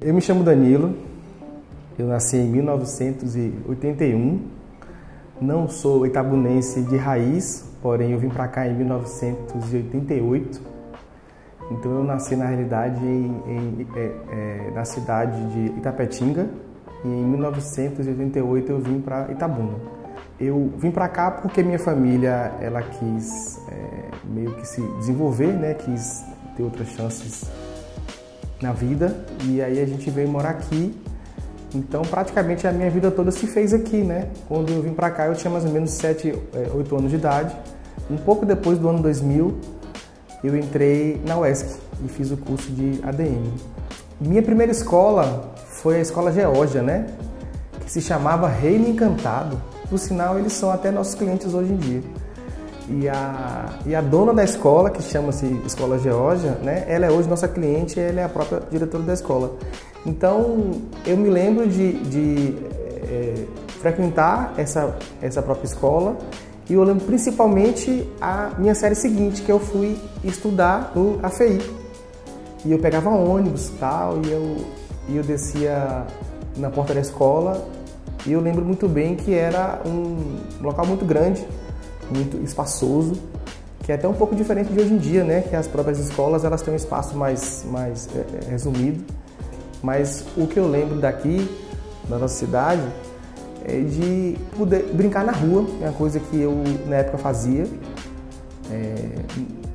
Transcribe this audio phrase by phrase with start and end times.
[0.00, 0.96] Eu me chamo Danilo,
[1.96, 4.40] eu nasci em 1981,
[5.40, 10.60] não sou itabunense de raiz, porém eu vim para cá em 1988.
[11.70, 16.48] Então eu nasci na realidade em, em, é, é, na cidade de Itapetinga
[17.04, 19.76] e em 1988 eu vim para Itabuna.
[20.40, 25.74] Eu vim para cá porque minha família ela quis é, meio que se desenvolver, né?
[25.74, 26.24] Quis
[26.56, 27.48] ter outras chances
[28.62, 30.94] na vida e aí a gente veio morar aqui.
[31.74, 34.28] Então praticamente a minha vida toda se fez aqui, né?
[34.46, 36.34] Quando eu vim para cá eu tinha mais ou menos 7,
[36.74, 37.56] 8 anos de idade.
[38.10, 39.58] Um pouco depois do ano 2000
[40.44, 43.52] eu entrei na UESC e fiz o curso de ADM.
[44.20, 47.06] Minha primeira escola foi a escola Geórgia, né?
[47.84, 49.60] Que se chamava Reino Encantado.
[49.88, 52.02] Por sinal, eles são até nossos clientes hoje em dia.
[52.88, 56.84] E a, e a dona da escola, que chama-se Escola Geórgia, né?
[56.88, 59.56] Ela é hoje nossa cliente e ela é a própria diretora da escola.
[60.04, 60.72] Então,
[61.06, 62.56] eu me lembro de, de
[63.04, 63.44] é,
[63.80, 66.16] frequentar essa, essa própria escola
[66.68, 71.60] e eu lembro principalmente a minha série seguinte, que eu fui estudar no AFI.
[72.64, 74.56] E eu pegava ônibus tal, e eu,
[75.08, 76.06] e eu descia
[76.56, 77.66] na porta da escola.
[78.24, 81.44] E eu lembro muito bem que era um local muito grande,
[82.12, 83.14] muito espaçoso,
[83.82, 85.42] que é até um pouco diferente de hoje em dia, né?
[85.42, 89.04] Que as próprias escolas elas têm um espaço mais, mais é, resumido.
[89.82, 91.48] Mas o que eu lembro daqui,
[92.08, 92.82] da nossa cidade,
[93.64, 97.66] é de poder brincar na rua, é uma coisa que eu na época fazia.
[98.70, 99.08] É,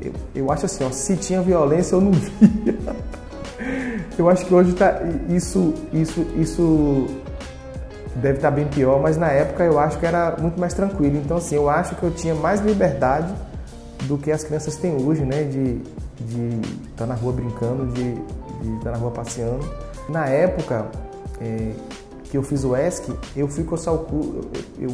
[0.00, 2.76] eu, eu, acho assim, ó, se tinha violência eu não via.
[4.18, 7.06] eu acho que hoje tá, isso, isso, isso
[8.16, 11.16] deve estar bem pior, mas na época eu acho que era muito mais tranquilo.
[11.16, 13.32] Então assim, eu acho que eu tinha mais liberdade
[14.02, 15.44] do que as crianças têm hoje, né?
[15.44, 15.80] De
[16.90, 18.10] estar tá na rua brincando, de
[18.76, 19.68] estar tá na rua passeando.
[20.08, 20.86] Na época,
[21.40, 21.72] é,
[22.24, 24.40] que eu fiz o ESC, eu fui cursar o
[24.78, 24.90] eu,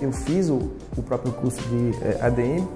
[0.00, 2.66] eu fiz o, o, próprio curso de é, ADM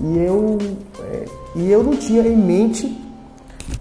[0.00, 0.58] e eu,
[1.00, 1.24] é,
[1.56, 3.04] e eu não tinha em mente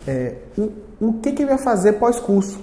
[0.08, 2.59] é, o, o que, que eu ia fazer pós-curso.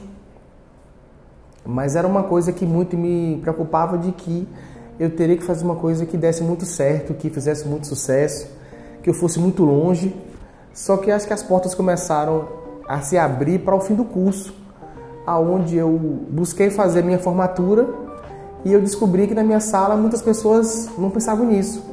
[1.67, 4.49] Mas era uma coisa que muito me preocupava de que
[4.99, 8.49] eu teria que fazer uma coisa que desse muito certo, que fizesse muito sucesso,
[9.03, 10.15] que eu fosse muito longe.
[10.73, 12.49] Só que acho que as portas começaram
[12.89, 14.55] a se abrir para o fim do curso
[15.27, 15.91] aonde eu
[16.31, 17.89] busquei fazer minha formatura
[18.65, 21.85] e eu descobri que na minha sala muitas pessoas não pensavam nisso.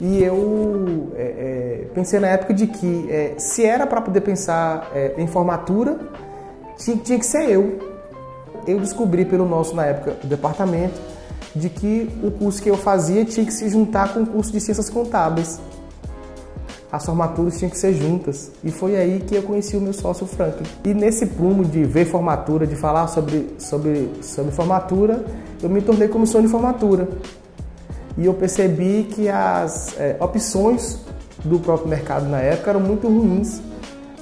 [0.00, 4.90] E eu é, é, pensei na época de que é, se era para poder pensar
[4.94, 5.98] é, em formatura,
[6.76, 7.91] tinha, tinha que ser eu.
[8.66, 11.00] Eu descobri pelo nosso, na época, departamento,
[11.54, 14.60] de que o curso que eu fazia tinha que se juntar com o curso de
[14.60, 15.60] ciências contábeis
[16.92, 18.52] as formaturas tinham que ser juntas.
[18.62, 20.66] E foi aí que eu conheci o meu sócio Franklin.
[20.84, 25.24] E nesse prumo de ver formatura, de falar sobre, sobre, sobre formatura,
[25.62, 27.08] eu me tornei comissão de formatura.
[28.18, 30.98] E eu percebi que as é, opções
[31.42, 33.62] do próprio mercado na época eram muito ruins.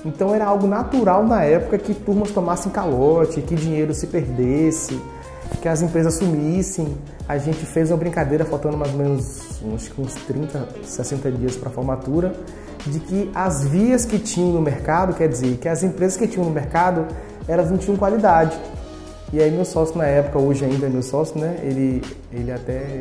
[0.05, 5.01] Então era algo natural na época que turmas tomassem calote, que dinheiro se perdesse,
[5.61, 6.97] que as empresas sumissem.
[7.29, 11.69] A gente fez uma brincadeira, faltando mais ou menos uns, uns 30, 60 dias para
[11.69, 12.33] a formatura,
[12.87, 16.47] de que as vias que tinham no mercado, quer dizer, que as empresas que tinham
[16.47, 17.07] no mercado,
[17.47, 18.59] elas não tinham qualidade.
[19.33, 21.57] E aí meu sócio na época, hoje ainda é meu sócio, né?
[21.63, 22.03] Ele,
[22.33, 23.01] ele até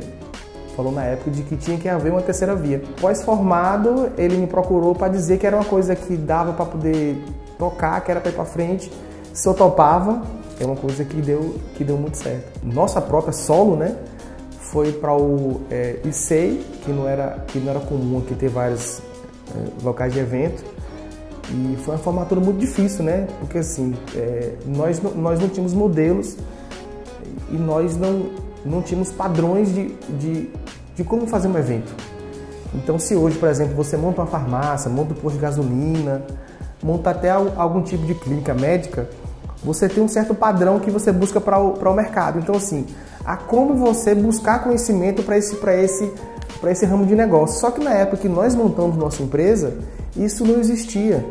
[0.79, 2.81] falou na época de que tinha que haver uma terceira via.
[3.01, 7.21] Pós-formado, ele me procurou para dizer que era uma coisa que dava para poder
[7.57, 8.89] tocar, que era para ir para frente.
[9.33, 10.21] Se eu topava,
[10.57, 12.61] é uma coisa que deu, que deu muito certo.
[12.63, 13.93] Nossa própria solo, né?
[14.61, 18.99] Foi para o é, ICEI, que não, era, que não era comum aqui ter vários
[18.99, 20.63] é, locais de evento.
[21.51, 23.27] E foi uma formatura muito difícil, né?
[23.41, 26.37] Porque assim, é, nós, nós não tínhamos modelos
[27.51, 28.29] e nós não,
[28.65, 30.49] não tínhamos padrões de, de,
[30.99, 31.95] de como fazer um evento.
[32.75, 36.21] Então, se hoje, por exemplo, você monta uma farmácia, monta um posto de gasolina,
[36.83, 39.09] monta até algum tipo de clínica médica,
[39.63, 42.39] você tem um certo padrão que você busca para o, o mercado.
[42.39, 42.85] Então, assim,
[43.23, 46.11] há como você buscar conhecimento para esse, esse,
[46.67, 47.61] esse ramo de negócio.
[47.61, 49.77] Só que na época que nós montamos nossa empresa,
[50.17, 51.25] isso não existia.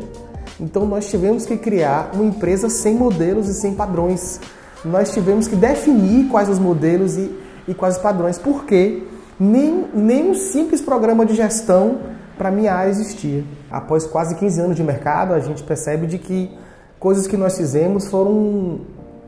[0.59, 4.41] Então, nós tivemos que criar uma empresa sem modelos e sem padrões.
[4.83, 7.31] Nós tivemos que definir quais os modelos e,
[7.67, 8.39] e quais os padrões.
[8.39, 9.03] Porque
[9.39, 11.99] nem, nem um simples programa de gestão
[12.37, 13.43] para minha área existia.
[13.71, 16.51] Após quase 15 anos de mercado, a gente percebe de que
[16.99, 18.81] coisas que nós fizemos foram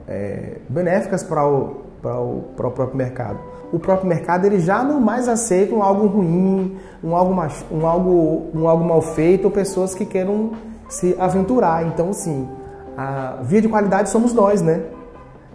[0.08, 3.40] é, benéficas para o, para o, para o próprio mercado.
[3.72, 7.34] O próprio mercado ele já não mais aceita um algo ruim, um algo,
[7.72, 10.52] um algo, um algo mal feito ou pessoas que queiram
[10.90, 11.88] se aventurar.
[11.88, 12.50] Então, sim,
[12.98, 14.84] a via de qualidade somos nós, né?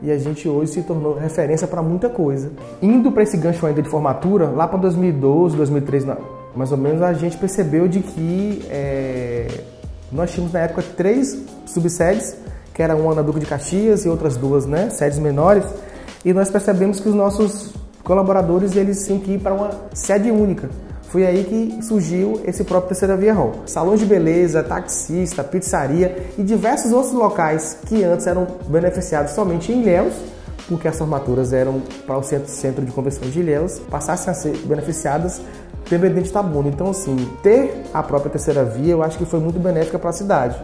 [0.02, 2.50] E a gente hoje se tornou referência para muita coisa.
[2.82, 6.06] Indo para esse gancho ainda de formatura, lá para 2012, 2013,
[6.54, 9.46] mais ou menos, a gente percebeu de que é,
[10.12, 12.37] nós tínhamos na época três subsedes,
[12.72, 15.64] que era uma na Duque de Caxias e outras duas, né, sedes menores,
[16.25, 20.69] e nós percebemos que os nossos colaboradores eles tinham que ir para uma sede única.
[21.08, 23.62] Foi aí que surgiu esse próprio Terceira Via Hall.
[23.64, 29.82] Salões de beleza, taxista, pizzaria e diversos outros locais que antes eram beneficiados somente em
[29.82, 30.14] Ilhéus,
[30.69, 34.56] porque as formaturas eram para o centro, centro de convenções de Ilhéus, passassem a ser
[34.67, 35.41] beneficiadas
[35.88, 36.69] pelo Presidente Tabuna.
[36.69, 40.12] Então, assim, ter a própria terceira via eu acho que foi muito benéfica para a
[40.12, 40.61] cidade.